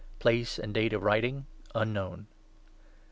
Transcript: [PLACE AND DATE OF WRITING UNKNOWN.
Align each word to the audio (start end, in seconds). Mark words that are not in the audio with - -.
[PLACE 0.17 0.57
AND 0.57 0.73
DATE 0.73 0.93
OF 0.93 1.03
WRITING 1.03 1.45
UNKNOWN. 1.75 2.25